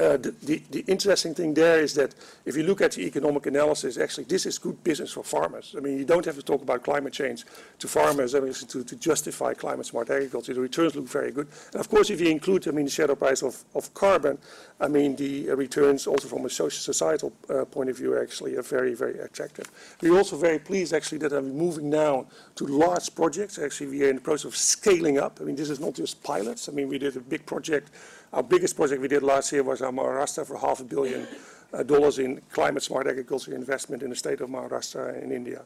Uh, 0.00 0.16
the, 0.16 0.62
the, 0.70 0.82
interesting 0.86 1.34
thing 1.34 1.52
there 1.52 1.78
is 1.78 1.92
that 1.92 2.14
if 2.46 2.56
you 2.56 2.62
look 2.62 2.80
at 2.80 2.92
the 2.92 3.02
economic 3.02 3.44
analysis, 3.44 3.98
actually 3.98 4.24
this 4.24 4.46
is 4.46 4.58
good 4.58 4.82
business 4.82 5.12
for 5.12 5.22
farmers. 5.22 5.74
I 5.76 5.80
mean, 5.80 5.98
you 5.98 6.06
don't 6.06 6.24
have 6.24 6.36
to 6.36 6.42
talk 6.42 6.62
about 6.62 6.82
climate 6.82 7.12
change 7.12 7.44
to 7.78 7.86
farmers 7.86 8.34
I 8.34 8.40
mean, 8.40 8.54
to, 8.54 8.82
to 8.82 8.96
justify 8.96 9.52
climate 9.52 9.84
smart 9.84 10.08
agriculture. 10.08 10.54
The 10.54 10.60
returns 10.62 10.96
look 10.96 11.06
very 11.06 11.32
good. 11.32 11.48
And 11.72 11.80
of 11.80 11.90
course, 11.90 12.08
if 12.08 12.18
you 12.18 12.28
include, 12.28 12.66
I 12.66 12.70
mean, 12.70 12.86
the 12.86 12.90
shadow 12.90 13.14
price 13.14 13.42
of, 13.42 13.62
of 13.74 13.92
carbon, 13.92 14.38
I 14.80 14.88
mean, 14.88 15.16
the 15.16 15.50
returns 15.50 16.06
also 16.06 16.28
from 16.28 16.46
a 16.46 16.50
social 16.50 16.80
societal 16.80 17.34
uh, 17.50 17.66
point 17.66 17.90
of 17.90 17.98
view 17.98 18.18
actually 18.18 18.56
are 18.56 18.62
very, 18.62 18.94
very 18.94 19.18
attractive. 19.18 19.70
We're 20.00 20.16
also 20.16 20.38
very 20.38 20.58
pleased 20.58 20.94
actually 20.94 21.18
that 21.18 21.34
I'm 21.34 21.54
moving 21.54 21.90
now 21.90 22.24
to 22.54 22.66
large 22.66 23.14
projects. 23.14 23.58
Actually, 23.58 23.88
we 23.88 24.04
are 24.06 24.08
in 24.08 24.16
the 24.16 24.22
process 24.22 24.46
of 24.46 24.56
scaling 24.56 25.18
up. 25.18 25.40
I 25.42 25.44
mean, 25.44 25.56
this 25.56 25.68
is 25.68 25.78
not 25.78 25.92
just 25.92 26.22
pilots. 26.22 26.70
I 26.70 26.72
mean, 26.72 26.88
we 26.88 26.96
did 26.96 27.18
a 27.18 27.20
big 27.20 27.44
project 27.44 27.90
our 28.32 28.42
biggest 28.42 28.76
project 28.76 29.00
we 29.00 29.08
did 29.08 29.22
last 29.22 29.52
year 29.52 29.62
was 29.62 29.82
our 29.82 29.90
Maharashtra 29.92 30.46
for 30.46 30.58
half 30.58 30.80
a 30.80 30.84
billion 30.84 31.26
uh, 31.72 31.82
dollars 31.82 32.18
in 32.18 32.40
climate 32.52 32.82
smart 32.82 33.06
agriculture 33.06 33.54
investment 33.54 34.02
in 34.02 34.10
the 34.10 34.16
state 34.16 34.40
of 34.40 34.48
Maharashtra 34.48 35.22
in 35.22 35.32
India. 35.32 35.62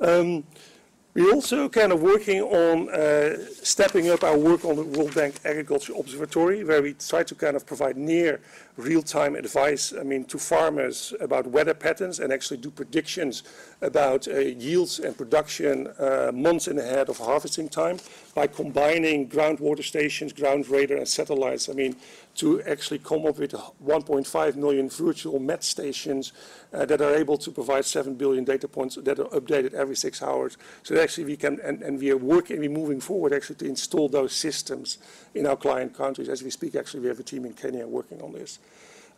Um, 0.00 0.44
we're 1.14 1.32
also 1.32 1.68
kind 1.68 1.92
of 1.92 2.02
working 2.02 2.40
on 2.40 2.88
uh, 2.88 3.36
stepping 3.62 4.08
up 4.08 4.24
our 4.24 4.36
work 4.36 4.64
on 4.64 4.76
the 4.76 4.82
World 4.82 5.14
Bank 5.14 5.34
Agriculture 5.44 5.92
Observatory, 5.98 6.64
where 6.64 6.80
we 6.80 6.94
try 6.94 7.22
to 7.22 7.34
kind 7.34 7.54
of 7.54 7.66
provide 7.66 7.98
near 7.98 8.40
real-time 8.76 9.34
advice, 9.34 9.92
I 9.98 10.02
mean, 10.02 10.24
to 10.26 10.38
farmers 10.38 11.12
about 11.20 11.46
weather 11.46 11.74
patterns 11.74 12.20
and 12.20 12.32
actually 12.32 12.56
do 12.56 12.70
predictions 12.70 13.42
about 13.82 14.26
uh, 14.28 14.38
yields 14.38 14.98
and 14.98 15.16
production 15.16 15.88
uh, 15.98 16.30
months 16.34 16.68
in 16.68 16.78
ahead 16.78 17.08
of 17.08 17.18
harvesting 17.18 17.68
time 17.68 17.98
by 18.34 18.46
combining 18.46 19.28
groundwater 19.28 19.84
stations, 19.84 20.32
ground 20.32 20.68
radar, 20.68 20.96
and 20.96 21.08
satellites. 21.08 21.68
I 21.68 21.74
mean, 21.74 21.96
to 22.36 22.62
actually 22.62 22.98
come 22.98 23.26
up 23.26 23.38
with 23.38 23.52
1.5 23.52 24.56
million 24.56 24.88
virtual 24.88 25.38
MET 25.38 25.62
stations 25.62 26.32
uh, 26.72 26.86
that 26.86 27.02
are 27.02 27.14
able 27.14 27.36
to 27.36 27.50
provide 27.50 27.84
7 27.84 28.14
billion 28.14 28.44
data 28.44 28.66
points 28.68 28.96
that 28.96 29.18
are 29.18 29.28
updated 29.38 29.74
every 29.74 29.96
six 29.96 30.22
hours. 30.22 30.56
So 30.82 30.98
actually 30.98 31.24
we 31.24 31.36
can, 31.36 31.60
and, 31.60 31.82
and 31.82 31.98
we 31.98 32.10
are 32.10 32.16
working, 32.16 32.58
we're 32.58 32.70
moving 32.70 33.00
forward 33.00 33.34
actually 33.34 33.56
to 33.56 33.66
install 33.66 34.08
those 34.08 34.32
systems 34.32 34.96
in 35.34 35.46
our 35.46 35.56
client 35.56 35.94
countries. 35.94 36.28
As 36.28 36.42
we 36.42 36.50
speak, 36.50 36.74
actually, 36.74 37.00
we 37.00 37.08
have 37.08 37.20
a 37.20 37.22
team 37.22 37.44
in 37.44 37.52
Kenya 37.52 37.86
working 37.86 38.20
on 38.22 38.32
this. 38.32 38.58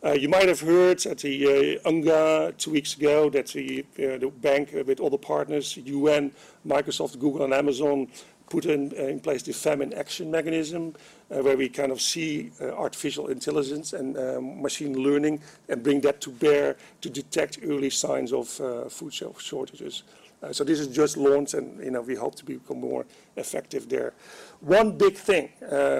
Uh, 0.05 0.11
you 0.11 0.29
might 0.29 0.47
have 0.47 0.59
heard 0.59 1.03
at 1.07 1.17
the 1.17 1.79
uh, 1.83 1.89
UNGA 1.89 2.55
two 2.59 2.69
weeks 2.69 2.95
ago 2.95 3.27
that 3.27 3.47
the, 3.47 3.83
uh, 3.97 4.17
the 4.19 4.31
bank 4.41 4.71
uh, 4.75 4.83
with 4.83 5.01
other 5.01 5.17
partners, 5.17 5.77
UN, 5.77 6.31
Microsoft, 6.67 7.17
Google, 7.17 7.43
and 7.43 7.53
Amazon, 7.53 8.07
put 8.47 8.65
in, 8.67 8.93
uh, 8.99 9.01
in 9.01 9.19
place 9.19 9.41
the 9.41 9.51
famine 9.51 9.91
action 9.93 10.29
mechanism, 10.29 10.93
uh, 11.31 11.39
where 11.39 11.57
we 11.57 11.67
kind 11.67 11.91
of 11.91 11.99
see 11.99 12.51
artificial 12.61 13.29
intelligence 13.29 13.93
and 13.93 14.15
um, 14.19 14.61
machine 14.61 14.93
learning 14.93 15.41
and 15.69 15.81
bring 15.81 16.01
that 16.01 16.21
to 16.21 16.29
bear 16.29 16.75
to 17.01 17.09
detect 17.09 17.57
early 17.63 17.89
signs 17.89 18.31
of 18.31 18.47
food 18.91 19.11
shortages. 19.11 20.03
so 20.51 20.63
this 20.63 20.79
is 20.79 20.87
just 20.87 21.17
launched, 21.17 21.55
and 21.55 21.83
you 21.83 21.89
know 21.89 22.01
we 22.01 22.13
hope 22.13 22.35
to 22.35 22.45
become 22.45 22.79
more 22.79 23.03
effective 23.37 23.89
there. 23.89 24.13
One 24.59 24.95
big 24.95 25.15
thing 25.15 25.49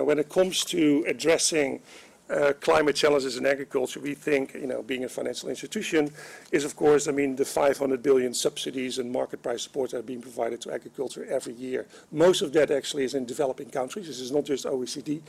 when 0.06 0.20
it 0.20 0.30
comes 0.30 0.64
to 0.66 1.04
addressing 1.08 1.82
uh, 2.30 2.54
climate 2.60 2.96
challenges 2.96 3.38
in 3.38 3.46
agriculture, 3.46 4.00
we 4.00 4.16
think, 4.16 4.54
you 4.56 4.68
know, 4.68 4.82
being 4.82 5.04
a 5.04 5.10
financial 5.10 5.50
institution, 5.50 6.10
is 6.52 6.66
of 6.66 6.76
course, 6.76 7.08
I 7.08 7.12
mean, 7.12 7.36
the 7.36 7.46
500 7.46 8.02
billion 8.02 8.34
subsidies 8.34 8.98
and 8.98 9.12
market 9.12 9.44
price 9.44 9.64
support 9.64 9.92
that 9.92 10.00
are 10.00 10.04
being 10.04 10.22
provided 10.22 10.60
to 10.62 10.74
agriculture 10.74 11.26
every 11.30 11.54
year. 11.54 11.86
Most 12.12 12.42
of 12.42 12.52
that 12.54 12.72
actually 12.72 13.04
is 13.04 13.14
in 13.14 13.26
developing 13.26 13.70
countries. 13.70 14.08
This 14.08 14.20
is 14.20 14.32
not 14.32 14.46
just 14.46 14.66
OECD. 14.66 15.22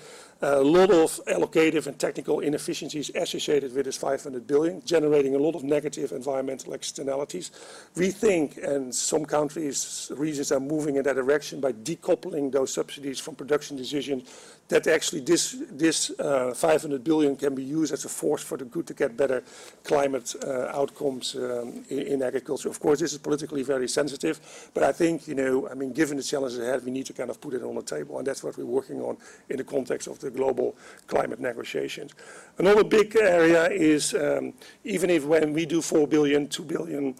Uh, 0.43 0.61
a 0.61 0.63
lot 0.63 0.91
of 0.91 1.21
allocative 1.27 1.87
and 1.87 1.99
technical 1.99 2.41
inefficiencies 2.41 3.11
associated 3.15 3.75
with 3.75 3.85
this 3.85 3.97
500 3.97 4.47
billion, 4.47 4.83
generating 4.85 5.35
a 5.35 5.39
lot 5.39 5.55
of 5.55 5.65
negative 5.65 6.13
environmental 6.13 6.73
externalities. 6.73 7.51
We 7.95 8.11
think, 8.11 8.57
and 8.59 8.95
some 8.95 9.25
countries, 9.25 10.11
regions 10.17 10.51
are 10.51 10.61
moving 10.61 10.97
in 10.97 11.03
that 11.03 11.17
direction 11.17 11.61
by 11.61 11.73
decoupling 11.73 12.53
those 12.53 12.73
subsidies 12.73 13.21
from 13.21 13.35
production 13.35 13.77
decisions 13.77 14.56
that 14.69 14.87
actually 14.87 15.21
this, 15.21 15.57
this 15.71 16.11
uh, 16.19 16.53
500 16.55 17.05
billion 17.05 17.37
can 17.37 17.55
be 17.55 17.63
used 17.63 17.93
as 17.93 18.05
a 18.05 18.09
force 18.09 18.43
for 18.43 18.59
the 18.59 18.65
good 18.65 18.87
to 18.87 18.95
get 18.95 19.17
better 19.17 19.43
climate 19.85 20.35
uh, 20.45 20.67
outcomes 20.75 21.37
um, 21.37 21.85
in, 21.89 21.99
in, 22.01 22.23
agriculture. 22.23 22.69
Of 22.69 22.81
course, 22.81 22.99
this 22.99 23.13
is 23.13 23.19
politically 23.19 23.63
very 23.63 23.89
sensitive, 23.89 24.71
but 24.75 24.83
I 24.83 24.93
think, 24.93 25.29
you 25.29 25.35
know, 25.35 25.69
I 25.69 25.75
mean, 25.75 25.93
given 25.93 26.17
the 26.17 26.23
challenges 26.23 26.59
ahead, 26.59 26.85
we 26.85 26.91
need 26.91 27.07
to 27.07 27.13
kind 27.13 27.31
of 27.31 27.41
put 27.41 27.55
it 27.55 27.63
on 27.63 27.75
the 27.77 27.83
table, 27.83 28.19
and 28.19 28.27
that's 28.27 28.43
what 28.43 28.59
we're 28.59 28.65
working 28.65 29.01
on 29.01 29.17
in 29.49 29.57
the 29.57 29.65
context 29.65 30.09
of 30.09 30.19
the 30.19 30.31
global 30.31 30.77
climate 31.07 31.39
negotiations. 31.39 32.13
Another 32.59 32.83
big 32.83 33.15
area 33.17 33.69
is, 33.71 34.15
um, 34.15 34.53
even 34.85 35.11
if 35.11 35.25
when 35.25 35.53
we 35.53 35.67
do 35.67 35.81
4 35.81 36.09
billion, 36.09 36.49
2 36.49 36.63
billion 36.65 37.15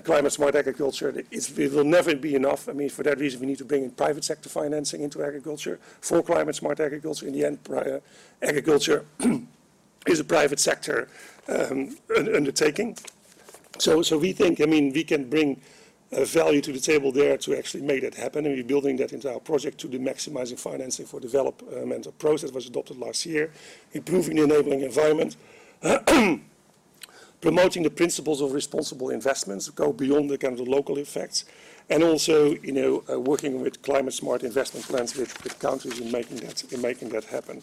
climate 0.00 0.32
smart 0.32 0.54
agriculture, 0.54 1.12
it 1.30 1.72
will 1.72 1.84
never 1.84 2.16
be 2.16 2.34
enough. 2.34 2.68
I 2.68 2.72
mean, 2.72 2.88
for 2.88 3.02
that 3.02 3.18
reason, 3.18 3.40
we 3.40 3.46
need 3.46 3.58
to 3.58 3.64
bring 3.64 3.84
in 3.84 3.90
private 3.90 4.24
sector 4.24 4.48
financing 4.48 5.02
into 5.02 5.22
agriculture 5.22 5.78
for 6.00 6.22
climate 6.22 6.54
smart 6.54 6.80
agriculture. 6.80 7.26
In 7.26 7.34
the 7.34 7.44
end, 7.44 7.58
uh, 7.70 7.98
agriculture 8.40 9.04
is 10.06 10.20
a 10.20 10.24
private 10.24 10.60
sector 10.60 11.08
um, 11.48 11.96
un- 12.16 12.34
undertaking. 12.34 12.96
So, 13.78 14.00
so 14.02 14.16
we 14.16 14.32
think, 14.32 14.60
I 14.62 14.64
mean, 14.64 14.92
we 14.92 15.04
can 15.04 15.28
bring 15.28 15.60
uh, 16.12 16.24
value 16.24 16.60
to 16.60 16.72
the 16.72 16.80
table 16.80 17.12
there 17.12 17.36
to 17.38 17.56
actually 17.56 17.82
make 17.82 18.02
that 18.02 18.14
happen, 18.14 18.46
and 18.46 18.54
we're 18.54 18.64
building 18.64 18.96
that 18.96 19.12
into 19.12 19.32
our 19.32 19.40
project 19.40 19.78
to 19.78 19.88
the 19.88 19.98
maximizing 19.98 20.58
financing 20.58 21.06
for 21.06 21.20
developmental 21.20 22.12
process 22.12 22.50
was 22.52 22.66
adopted 22.66 22.98
last 22.98 23.26
year, 23.26 23.50
improving 23.92 24.36
the 24.36 24.42
enabling 24.42 24.80
environment, 24.80 25.36
promoting 27.42 27.82
the 27.82 27.90
principles 27.90 28.40
of 28.40 28.52
responsible 28.52 29.10
investments, 29.10 29.68
go 29.68 29.92
beyond 29.92 30.30
the 30.30 30.38
kind 30.38 30.58
of 30.58 30.64
the 30.64 30.70
local 30.70 30.96
effects, 30.96 31.44
and 31.90 32.02
also, 32.02 32.52
you 32.62 32.72
know, 32.72 33.04
uh, 33.10 33.20
working 33.20 33.60
with 33.60 33.82
climate 33.82 34.14
smart 34.14 34.42
investment 34.44 34.86
plans 34.86 35.14
with, 35.16 35.42
with 35.44 35.58
countries 35.58 35.98
in 36.00 36.10
making 36.10 36.38
that 36.38 36.64
in 36.72 36.80
making 36.80 37.10
that 37.10 37.24
happen. 37.24 37.60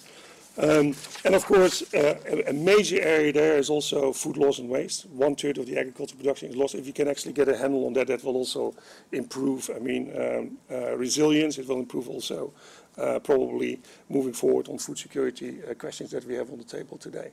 Um, 0.57 0.93
and 1.23 1.35
of 1.35 1.45
course, 1.45 1.93
uh, 1.93 2.15
a, 2.27 2.49
a 2.49 2.53
major 2.53 2.99
area 2.99 3.31
there 3.31 3.57
is 3.57 3.69
also 3.69 4.11
food 4.11 4.35
loss 4.35 4.59
and 4.59 4.67
waste. 4.67 5.05
One 5.05 5.35
third 5.35 5.57
of 5.57 5.65
the 5.65 5.79
agricultural 5.79 6.19
production 6.19 6.49
is 6.49 6.57
lost. 6.57 6.75
If 6.75 6.85
you 6.85 6.91
can 6.91 7.07
actually 7.07 7.31
get 7.31 7.47
a 7.47 7.55
handle 7.55 7.85
on 7.85 7.93
that, 7.93 8.07
that 8.07 8.23
will 8.25 8.35
also 8.35 8.75
improve, 9.13 9.69
I 9.73 9.79
mean, 9.79 10.11
um, 10.19 10.57
uh, 10.69 10.97
resilience. 10.97 11.57
It 11.57 11.67
will 11.69 11.79
improve 11.79 12.09
also 12.09 12.51
uh, 12.97 13.19
probably 13.19 13.79
moving 14.09 14.33
forward 14.33 14.67
on 14.67 14.79
food 14.79 14.97
security 14.97 15.59
uh, 15.63 15.75
questions 15.75 16.11
that 16.11 16.25
we 16.25 16.33
have 16.33 16.51
on 16.51 16.57
the 16.57 16.65
table 16.65 16.97
today. 16.97 17.31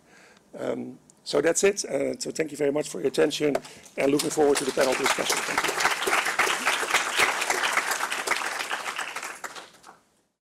Um, 0.57 0.97
so 1.27 1.41
that's 1.41 1.65
it. 1.65 1.85
Uh, 1.85 2.17
so 2.21 2.31
thank 2.31 2.53
you 2.53 2.57
very 2.57 2.71
much 2.71 2.89
for 2.89 3.01
your 3.01 3.09
attention 3.09 3.57
and 3.99 4.13
looking 4.13 4.31
forward 4.31 4.57
to 4.59 4.65
the 4.65 4.71
panel 4.71 4.95
discussion. 4.95 5.37
Thank 5.37 5.83
you. 5.85 5.86